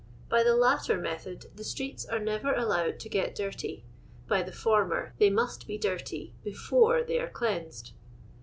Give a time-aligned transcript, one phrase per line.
[0.29, 3.85] By the latter Djeihod the streets are never allowed to get dirty—
[4.27, 7.91] by the former they must be dirty before they are cleansed.